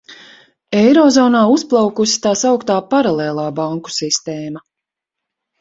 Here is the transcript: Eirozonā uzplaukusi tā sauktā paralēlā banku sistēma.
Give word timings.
Eirozonā 0.79 1.41
uzplaukusi 1.57 2.19
tā 2.25 2.33
sauktā 2.45 2.79
paralēlā 2.95 3.47
banku 3.61 3.95
sistēma. 4.01 4.69